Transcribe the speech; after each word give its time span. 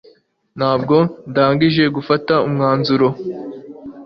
ntabwo 0.57 0.95
ndangije 1.29 1.83
gufata 1.95 2.33
umwanzuro 2.47 3.07